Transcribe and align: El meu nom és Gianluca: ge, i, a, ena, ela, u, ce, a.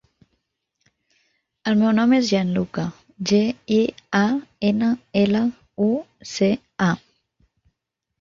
El 1.71 1.75
meu 1.81 1.91
nom 1.97 2.15
és 2.19 2.23
Gianluca: 2.29 2.85
ge, 3.31 3.41
i, 3.75 3.77
a, 4.21 4.21
ena, 4.71 4.89
ela, 5.21 5.43
u, 5.89 5.91
ce, 6.33 6.49
a. 6.87 6.89